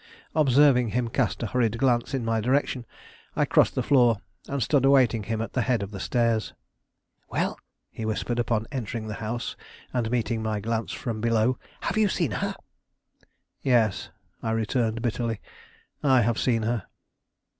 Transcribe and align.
Observing 0.33 0.87
him 0.87 1.09
cast 1.09 1.43
a 1.43 1.45
hurried 1.45 1.77
glance 1.77 2.15
in 2.15 2.25
my 2.25 2.41
direction, 2.41 2.87
I 3.35 3.45
crossed 3.45 3.75
the 3.75 3.83
floor, 3.83 4.17
and 4.49 4.63
stood 4.63 4.83
awaiting 4.83 5.21
him 5.21 5.43
at 5.43 5.53
the 5.53 5.61
head 5.61 5.83
of 5.83 5.91
the 5.91 5.99
stairs. 5.99 6.55
"Well?" 7.29 7.59
he 7.91 8.03
whispered, 8.03 8.39
upon 8.39 8.65
entering 8.71 9.05
the 9.05 9.13
house 9.21 9.55
and 9.93 10.09
meeting 10.09 10.41
my 10.41 10.59
glance 10.59 10.91
from 10.91 11.21
below; 11.21 11.59
"have 11.81 11.97
you 11.97 12.09
seen 12.09 12.31
her?" 12.31 12.55
"Yes," 13.61 14.09
I 14.41 14.49
returned 14.53 15.03
bitterly, 15.03 15.39
"I 16.01 16.21
have 16.21 16.39
seen 16.39 16.63
her!" 16.63 16.87